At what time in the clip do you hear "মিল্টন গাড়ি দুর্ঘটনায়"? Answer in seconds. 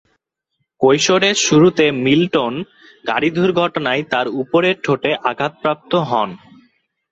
2.05-4.03